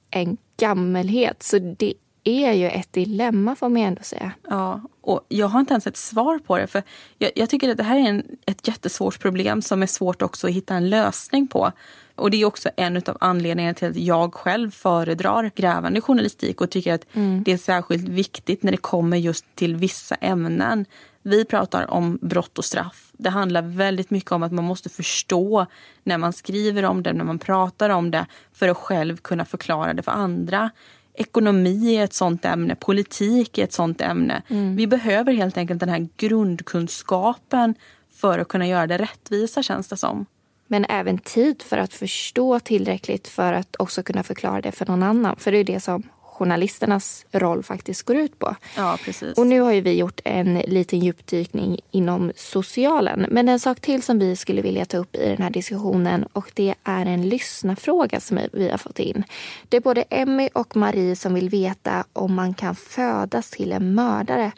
[0.09, 1.43] en gammelhet.
[1.43, 1.93] Så det
[2.23, 4.31] är ju ett dilemma får man ändå säga.
[4.49, 6.67] Ja, och jag har inte ens ett svar på det.
[6.67, 6.83] För
[7.17, 10.47] jag, jag tycker att det här är en, ett jättesvårt problem som är svårt också
[10.47, 11.71] att hitta en lösning på.
[12.15, 16.69] Och det är också en av anledningarna till att jag själv föredrar grävande journalistik och
[16.69, 17.43] tycker att mm.
[17.43, 20.85] det är särskilt viktigt när det kommer just till vissa ämnen.
[21.23, 23.11] Vi pratar om brott och straff.
[23.17, 25.65] Det handlar väldigt mycket om att man måste förstå
[26.03, 29.93] när man skriver om det, när man pratar om det för att själv kunna förklara
[29.93, 30.69] det för andra.
[31.13, 34.41] Ekonomi är ett sånt ämne, politik är ett sånt ämne.
[34.47, 34.75] Mm.
[34.75, 37.75] Vi behöver helt enkelt den här grundkunskapen
[38.13, 40.25] för att kunna göra det rättvisa känns det som.
[40.67, 45.03] Men även tid för att förstå tillräckligt för att också kunna förklara det för någon
[45.03, 45.35] annan.
[45.39, 46.03] För det är det som
[46.37, 48.55] journalisternas roll faktiskt går ut på.
[48.77, 49.37] Ja, precis.
[49.37, 53.25] Och nu har ju vi gjort en liten djupdykning inom socialen.
[53.31, 56.51] Men en sak till som vi skulle vilja ta upp i den här diskussionen och
[56.53, 59.23] det är en lyssnarfråga som vi har fått in.
[59.69, 63.95] Det är både Emmy och Marie som vill veta om man kan födas till en
[63.95, 64.51] mördare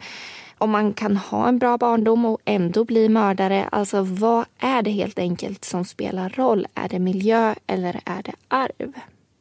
[0.58, 3.68] om man kan ha en bra barndom och ändå bli mördare.
[3.72, 6.66] Alltså vad är det helt enkelt som spelar roll?
[6.74, 8.92] Är det miljö eller är det arv?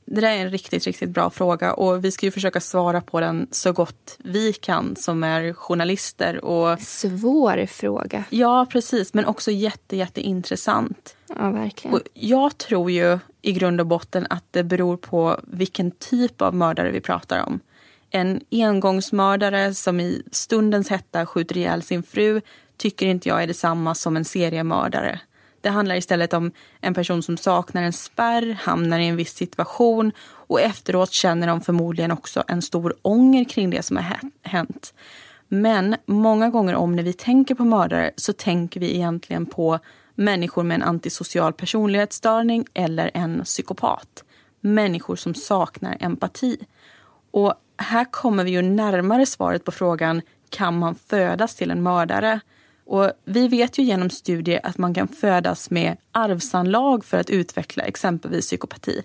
[0.05, 3.19] Det där är en riktigt, riktigt bra fråga och vi ska ju försöka svara på
[3.19, 6.45] den så gott vi kan som är journalister.
[6.45, 6.81] Och...
[6.81, 8.23] Svår fråga.
[8.29, 11.15] Ja, precis, men också jätte, jätteintressant.
[11.27, 11.95] Ja, verkligen.
[11.95, 16.55] Och jag tror ju i grund och botten att det beror på vilken typ av
[16.55, 17.59] mördare vi pratar om.
[18.09, 22.41] En engångsmördare som i stundens hetta skjuter ihjäl sin fru
[22.77, 25.19] tycker inte jag är detsamma som en seriemördare.
[25.61, 30.11] Det handlar istället om en person som saknar en spärr, hamnar i en viss situation
[30.21, 34.93] och efteråt känner de förmodligen också en stor ånger kring det som har hänt.
[35.47, 39.79] Men många gånger om när vi tänker på mördare så tänker vi egentligen på
[40.15, 44.23] människor med en antisocial personlighetsstörning eller en psykopat.
[44.61, 46.57] Människor som saknar empati.
[47.31, 52.39] Och här kommer vi ju närmare svaret på frågan kan man födas till en mördare?
[52.85, 57.83] Och vi vet ju genom studier att man kan födas med arvsanlag för att utveckla
[57.83, 59.03] exempelvis psykopati.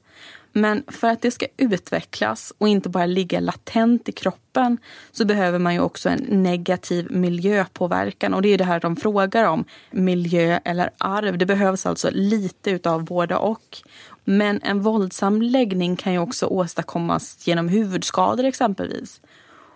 [0.53, 4.79] Men för att det ska utvecklas och inte bara ligga latent i kroppen
[5.11, 8.35] så behöver man ju också en negativ miljöpåverkan.
[8.35, 11.39] Och det är det här de frågar om, miljö eller arv.
[11.39, 13.83] Det behövs alltså lite utav båda och.
[14.25, 19.21] Men en våldsam läggning kan ju också åstadkommas genom huvudskador exempelvis.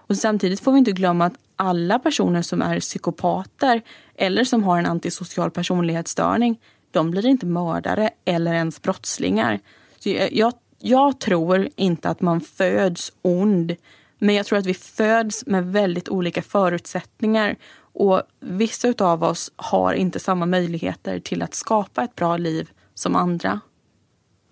[0.09, 3.83] Och samtidigt får vi inte glömma att alla personer som är psykopater
[4.15, 9.61] eller som har en antisocial personlighetsstörning, de blir inte mördare eller ens brottslingar.
[9.99, 13.77] Så jag, jag tror inte att man föds ond,
[14.19, 19.95] men jag tror att vi föds med väldigt olika förutsättningar och vissa av oss har
[19.95, 23.61] inte samma möjligheter till att skapa ett bra liv som andra.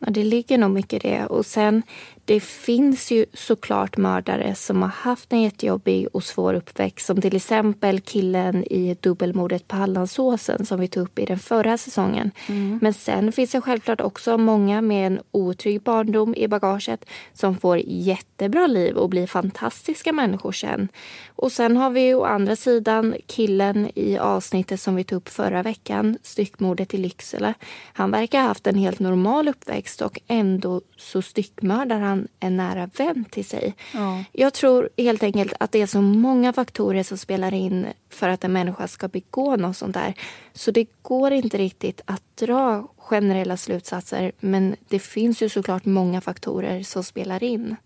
[0.07, 1.27] Ja, det ligger nog mycket i det.
[1.27, 1.83] Och sen,
[2.25, 7.07] det finns ju såklart mördare som har haft en jättejobbig och svår uppväxt.
[7.07, 11.79] Som till exempel killen i dubbelmordet på Hallandsåsen som vi tog upp i den förra
[11.79, 12.31] säsongen.
[12.47, 12.79] Mm.
[12.83, 17.79] Men sen finns det självklart också många med en otrygg barndom i bagaget som får
[17.85, 20.89] jättebra liv och blir fantastiska människor sen.
[21.37, 25.63] Och sen har vi å andra sidan killen i avsnittet som vi tog upp förra
[25.63, 27.55] veckan, styckmordet i Lycksele.
[27.93, 32.91] Han verkar ha haft en helt normal uppväxt och ändå så styckmördar han en nära
[32.97, 33.75] vän till sig.
[33.95, 34.25] Ja.
[34.33, 38.45] Jag tror helt enkelt att det är så många faktorer som spelar in för att
[38.45, 40.15] en människa ska begå något sånt där.
[40.53, 46.21] Så det går inte riktigt att dra generella slutsatser men det finns ju såklart många
[46.21, 47.77] faktorer som spelar in.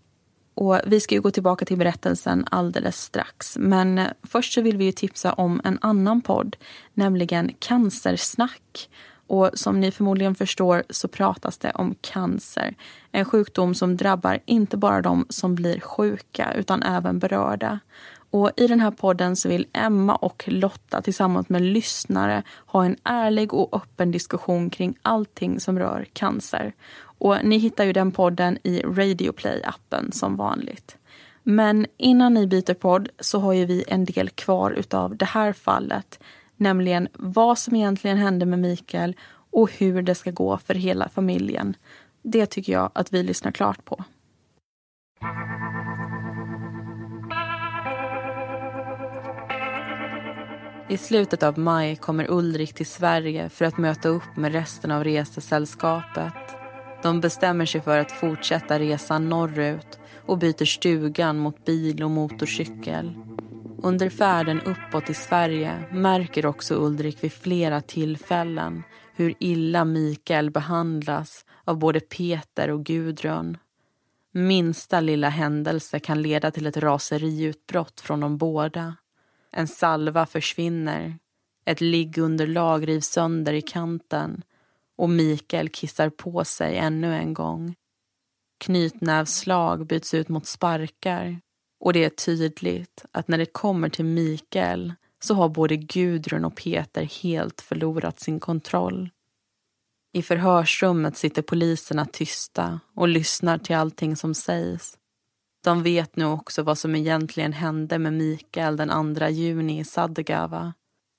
[0.59, 3.57] Och vi ska ju gå tillbaka till berättelsen alldeles strax.
[3.57, 6.55] Men först så vill vi ju tipsa om en annan podd,
[6.93, 8.89] nämligen Cancersnack.
[9.29, 12.75] Och som ni förmodligen förstår så pratas det om cancer.
[13.11, 17.79] En sjukdom som drabbar inte bara de som blir sjuka utan även berörda.
[18.31, 22.95] Och I den här podden så vill Emma och Lotta tillsammans med lyssnare ha en
[23.03, 26.73] ärlig och öppen diskussion kring allting som rör cancer.
[27.01, 30.97] Och Ni hittar ju den podden i Radioplay-appen som vanligt.
[31.43, 35.53] Men innan ni byter podd så har ju vi en del kvar utav det här
[35.53, 36.19] fallet.
[36.59, 39.15] Nämligen vad som egentligen hände med Mikael
[39.51, 41.75] och hur det ska gå för hela familjen.
[42.21, 44.03] Det tycker jag att vi lyssnar klart på.
[50.89, 55.03] I slutet av maj kommer Ulrik till Sverige för att möta upp med resten av
[55.03, 56.33] resesällskapet.
[57.03, 63.13] De bestämmer sig för att fortsätta resan norrut och byter stugan mot bil och motorcykel.
[63.83, 68.83] Under färden uppåt i Sverige märker också Ulrik vid flera tillfällen
[69.15, 73.57] hur illa Mikael behandlas av både Peter och Gudrun.
[74.31, 78.95] Minsta lilla händelse kan leda till ett raseriutbrott från de båda.
[79.51, 81.19] En salva försvinner,
[81.65, 84.41] ett liggunderlag rivs sönder i kanten
[84.97, 87.75] och Mikael kissar på sig ännu en gång.
[88.57, 91.39] Knytnävsslag byts ut mot sparkar
[91.79, 96.55] och det är tydligt att när det kommer till Mikael så har både Gudrun och
[96.55, 99.09] Peter helt förlorat sin kontroll.
[100.13, 104.97] I förhörsrummet sitter poliserna tysta och lyssnar till allting som sägs.
[105.63, 110.73] De vet nu också vad som egentligen hände med Mikael den 2 juni i Sadegava.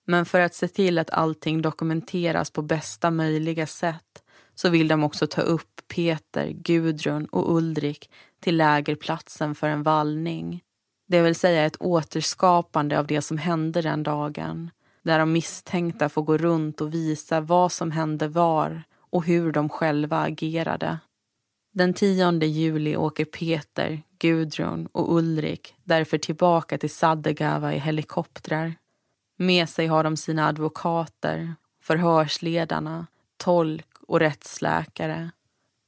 [0.07, 4.23] Men för att se till att allting dokumenteras på bästa möjliga sätt
[4.61, 10.63] så vill de också ta upp Peter, Gudrun och Ulrik till lägerplatsen för en vallning.
[11.09, 14.71] Det vill säga ett återskapande av det som hände den dagen
[15.03, 19.69] där de misstänkta får gå runt och visa vad som hände var och hur de
[19.69, 20.99] själva agerade.
[21.73, 28.75] Den 10 juli åker Peter, Gudrun och Ulrik därför tillbaka till Sadegava i helikoptrar.
[29.37, 33.07] Med sig har de sina advokater, förhörsledarna,
[33.37, 35.31] tolk och rättsläkare.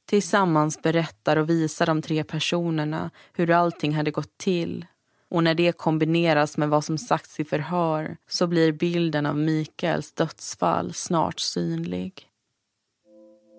[0.05, 4.85] Tillsammans berättar och visar de tre personerna hur allting hade gått till
[5.29, 10.13] och när det kombineras med vad som sagts i förhör så blir bilden av Mikaels
[10.13, 12.27] dödsfall snart synlig.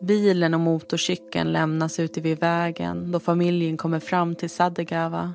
[0.03, 5.35] Bilen och motorcykeln lämnas ute vid vägen då familjen kommer fram till Sadegava.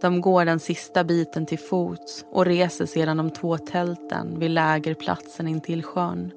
[0.00, 5.48] De går den sista biten till fots och reser sedan de två tälten vid lägerplatsen
[5.48, 6.32] intill sjön.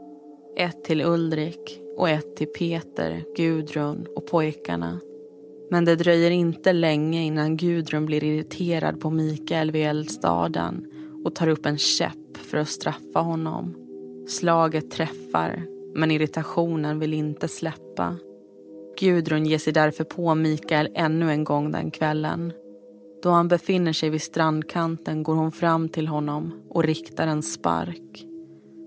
[0.56, 5.00] Ett till Ulrik och ett till Peter, Gudrun och pojkarna.
[5.70, 10.92] Men det dröjer inte länge innan Gudrun blir irriterad på Mikael vid eldstaden
[11.26, 13.76] och tar upp en käpp för att straffa honom.
[14.28, 18.18] Slaget träffar, men irritationen vill inte släppa.
[19.00, 22.54] Gudrun ger sig därför på Mikael ännu en gång den kvällen.
[23.24, 28.28] Då han befinner sig vid strandkanten går hon fram till honom och riktar en spark.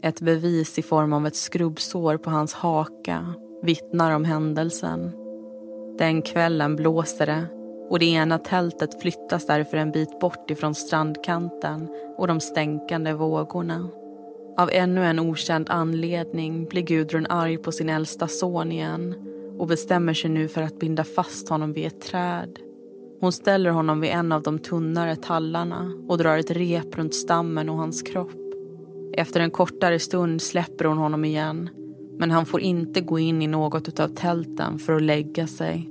[0.07, 5.13] Ett bevis i form av ett skrubbsår på hans haka vittnar om händelsen.
[5.99, 7.47] Den kvällen blåser det
[7.91, 11.89] och det ena tältet flyttas därför en bit bort ifrån strandkanten
[12.19, 13.89] och de stänkande vågorna.
[14.59, 19.15] Av ännu en okänd anledning blir Gudrun arg på sin äldsta son igen
[19.59, 22.59] och bestämmer sig nu för att binda fast honom vid ett träd.
[23.21, 27.69] Hon ställer honom vid en av de tunnare tallarna och drar ett rep runt stammen
[27.69, 28.46] och hans kropp.
[29.17, 31.71] Efter en kortare stund släpper hon honom igen
[32.19, 35.91] men han får inte gå in i något av tälten för att lägga sig.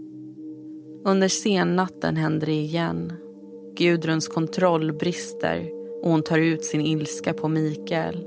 [1.04, 3.14] Under sennatten händer det igen.
[3.78, 5.70] Gudruns kontroll brister
[6.04, 8.26] och hon tar ut sin ilska på Mikael.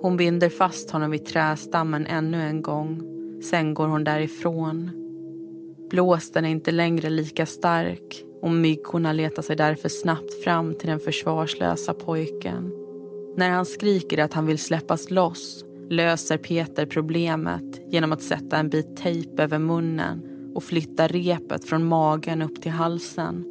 [0.00, 3.02] Hon binder fast honom vid trästammen ännu en gång.
[3.42, 4.90] Sen går hon därifrån.
[5.90, 11.00] Blåsten är inte längre lika stark och myggorna letar sig därför snabbt fram till den
[11.00, 12.83] försvarslösa pojken.
[13.36, 18.68] När han skriker att han vill släppas loss löser Peter problemet genom att sätta en
[18.68, 20.22] bit tejp över munnen
[20.54, 23.44] och flytta repet från magen upp till halsen.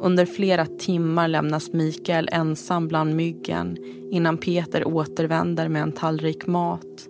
[0.00, 3.76] Under flera timmar lämnas Mikael ensam bland myggen
[4.10, 7.08] innan Peter återvänder med en tallrik mat.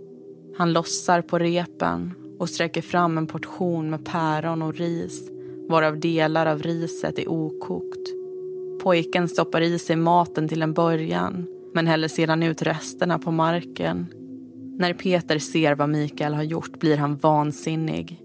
[0.57, 5.31] Han lossar på repen och sträcker fram en portion med päron och ris
[5.69, 8.09] varav delar av riset är okokt.
[8.83, 11.47] Pojken stoppar i sig maten till en början
[11.77, 14.07] men häller sedan ut resterna på marken.
[14.79, 18.21] När Peter ser vad Mikael har gjort blir han vansinnig.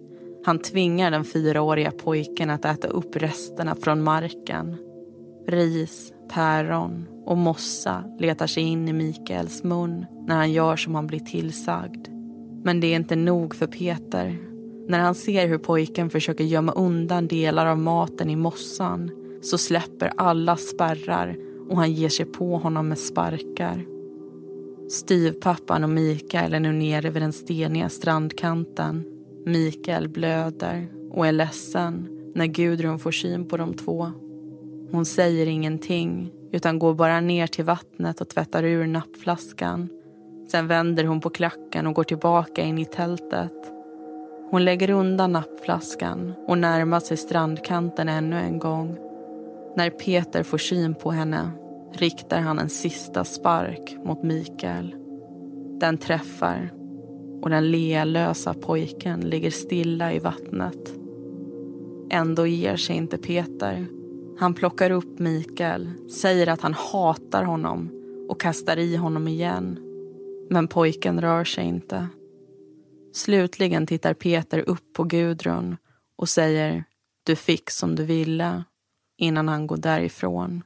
[0.45, 4.77] Han tvingar den fyraåriga pojken att äta upp resterna från marken.
[5.47, 11.07] Ris, päron och mossa letar sig in i Mikaels mun när han gör som han
[11.07, 12.07] blir tillsagd.
[12.63, 14.37] Men det är inte nog för Peter.
[14.87, 20.13] När han ser hur pojken försöker gömma undan delar av maten i mossan så släpper
[20.17, 23.86] alla spärrar och han ger sig på honom med sparkar.
[24.89, 29.03] Styvpappan och Mikael är nu nere vid den steniga strandkanten.
[29.45, 34.11] Mikael blöder och är ledsen när Gudrun får syn på de två.
[34.91, 39.89] Hon säger ingenting utan går bara ner till vattnet och tvättar ur nappflaskan.
[40.51, 43.74] Sen vänder hon på klacken och går tillbaka in i tältet.
[44.49, 48.97] Hon lägger undan nappflaskan och närmar sig strandkanten ännu en gång.
[49.76, 51.51] När Peter får syn på henne
[51.93, 54.95] riktar han en sista spark mot Mikael.
[55.79, 56.73] Den träffar
[57.41, 60.93] och den lealösa pojken ligger stilla i vattnet.
[62.09, 63.85] Ändå ger sig inte Peter.
[64.37, 67.89] Han plockar upp Mikael, säger att han hatar honom
[68.29, 69.79] och kastar i honom igen.
[70.49, 72.07] Men pojken rör sig inte.
[73.13, 75.77] Slutligen tittar Peter upp på Gudrun
[76.15, 76.83] och säger
[77.23, 78.63] du fick som du ville
[79.17, 80.63] innan han går därifrån.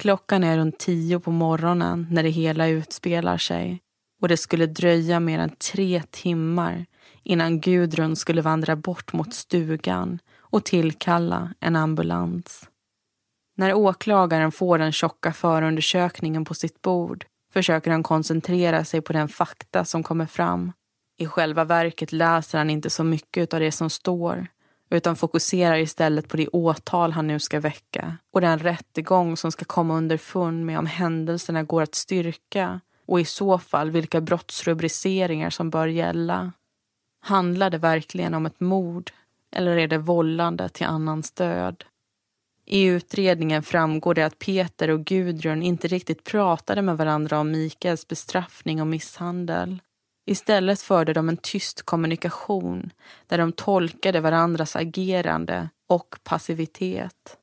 [0.00, 3.80] Klockan är runt tio på morgonen när det hela utspelar sig
[4.22, 6.86] och det skulle dröja mer än tre timmar
[7.22, 12.68] innan Gudrun skulle vandra bort mot stugan och tillkalla en ambulans.
[13.56, 19.28] När åklagaren får den tjocka förundersökningen på sitt bord försöker han koncentrera sig på den
[19.28, 20.72] fakta som kommer fram.
[21.18, 24.46] I själva verket läser han inte så mycket av det som står
[24.90, 29.64] utan fokuserar istället på det åtal han nu ska väcka och den rättegång som ska
[29.64, 35.70] komma underfund med om händelserna går att styrka och i så fall vilka brottsrubriceringar som
[35.70, 36.52] bör gälla.
[37.20, 39.10] Handlar det verkligen om ett mord
[39.52, 41.84] eller är det vållande till annans död?
[42.66, 48.08] I utredningen framgår det att Peter och Gudrun inte riktigt pratade med varandra om Mikaels
[48.08, 49.78] bestraffning och misshandel.
[50.30, 52.92] Istället förde de en tyst kommunikation
[53.26, 57.36] där de tolkade varandras agerande och passivitet.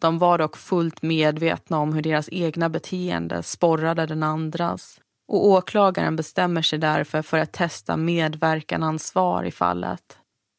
[0.00, 6.16] De var dock fullt medvetna om hur deras egna beteende sporrade den andras och åklagaren
[6.16, 10.18] bestämmer sig därför för att testa medverkanansvar i fallet.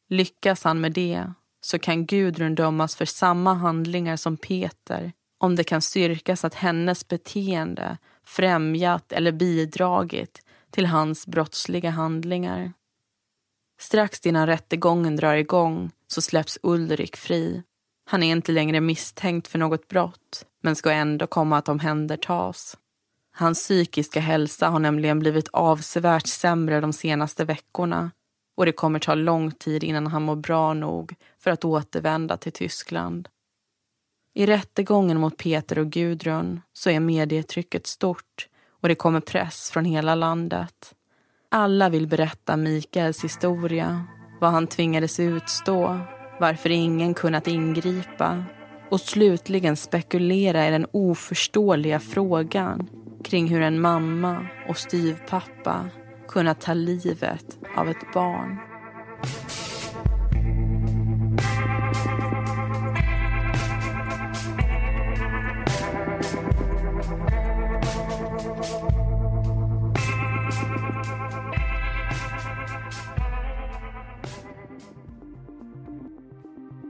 [0.10, 5.64] Lyckas han med det så kan Gudrun dömas för samma handlingar som Peter om det
[5.64, 10.41] kan styrkas att hennes beteende främjat eller bidragit
[10.72, 12.74] till hans brottsliga handlingar.
[13.80, 17.63] Strax innan rättegången drar igång så släpps Ulrik fri.
[18.05, 22.78] Han är inte längre misstänkt för något brott men ska ändå komma att omhändertas.
[23.32, 28.11] Hans psykiska hälsa har nämligen blivit avsevärt sämre de senaste veckorna
[28.57, 32.51] och det kommer ta lång tid innan han mår bra nog för att återvända till
[32.51, 33.30] Tyskland.
[34.34, 38.49] I rättegången mot Peter och Gudrun så är medietrycket stort
[38.82, 40.93] och det kommer press från hela landet.
[41.51, 44.03] Alla vill berätta Mikaels historia,
[44.41, 45.99] vad han tvingades utstå,
[46.39, 48.43] varför ingen kunnat ingripa
[48.91, 52.89] och slutligen spekulera i den oförståeliga frågan
[53.23, 55.89] kring hur en mamma och styvpappa
[56.27, 58.57] kunnat ta livet av ett barn.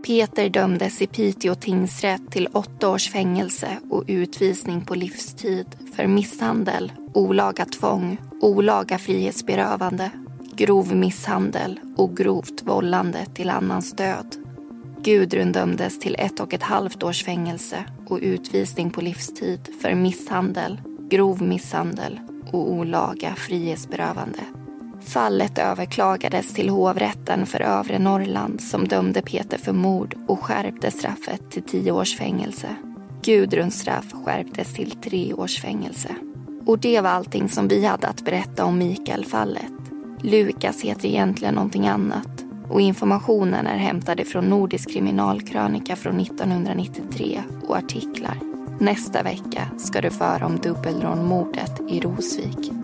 [0.10, 6.91] Peter dömdes i Piteå tingsrätt till åtta års fängelse och utvisning på livstid för misshandel,
[7.14, 10.12] olaga tvång, olaga frihetsberövande,
[10.53, 14.36] grov misshandel och grovt vållande till annans död.
[15.03, 20.82] Gudrun dömdes till ett och ett halvt års fängelse och utvisning på livstid för misshandel,
[21.10, 22.20] grov misshandel
[22.51, 24.59] och olaga frihetsberövande.
[25.01, 31.51] Fallet överklagades till hovrätten för övre Norrland som dömde Peter för mord och skärpte straffet
[31.51, 32.75] till tio års fängelse.
[33.21, 36.09] Gudruns straff skärptes till tre års fängelse.
[36.65, 39.71] Och det var allting som vi hade att berätta om Mikael-fallet.
[40.21, 47.77] Lukas heter egentligen någonting annat och informationen är hämtad från Nordisk kriminalkrönika från 1993 och
[47.77, 48.39] artiklar.
[48.79, 52.78] Nästa vecka ska du få höra om dubbelrånmordet i Rosvik.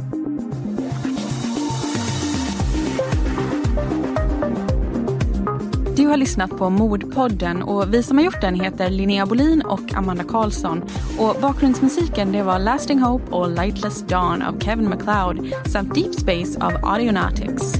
[5.96, 9.94] Du har lyssnat på Mordpodden och vi som har gjort den heter Linnea Bolin och
[9.94, 10.84] Amanda Karlsson.
[11.20, 16.66] Och bakgrundsmusiken det var Lasting Hope och Lightless Dawn av Kevin MacLeod samt Deep Space
[16.66, 17.74] av Audionautics.